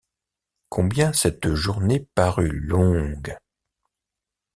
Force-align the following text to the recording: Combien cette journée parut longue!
Combien 0.69 1.13
cette 1.13 1.53
journée 1.53 2.07
parut 2.15 2.49
longue! 2.61 3.37